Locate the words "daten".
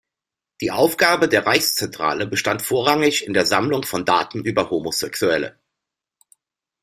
4.03-4.43